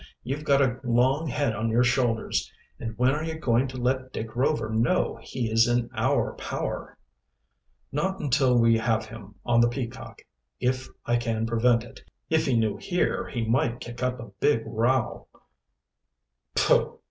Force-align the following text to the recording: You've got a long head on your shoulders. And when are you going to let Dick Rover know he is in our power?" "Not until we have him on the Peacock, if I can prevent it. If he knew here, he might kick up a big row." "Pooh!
You've 0.23 0.43
got 0.43 0.63
a 0.63 0.79
long 0.83 1.27
head 1.27 1.53
on 1.55 1.69
your 1.69 1.83
shoulders. 1.83 2.51
And 2.79 2.97
when 2.97 3.11
are 3.11 3.23
you 3.23 3.35
going 3.35 3.67
to 3.67 3.77
let 3.77 4.11
Dick 4.11 4.35
Rover 4.35 4.67
know 4.71 5.19
he 5.21 5.51
is 5.51 5.67
in 5.67 5.91
our 5.93 6.33
power?" 6.37 6.97
"Not 7.91 8.19
until 8.19 8.57
we 8.57 8.79
have 8.79 9.05
him 9.05 9.35
on 9.45 9.61
the 9.61 9.67
Peacock, 9.69 10.23
if 10.59 10.89
I 11.05 11.17
can 11.17 11.45
prevent 11.45 11.83
it. 11.83 12.01
If 12.31 12.47
he 12.47 12.57
knew 12.57 12.77
here, 12.77 13.27
he 13.27 13.45
might 13.45 13.79
kick 13.79 14.01
up 14.01 14.19
a 14.19 14.31
big 14.39 14.63
row." 14.65 15.27
"Pooh! 16.55 16.97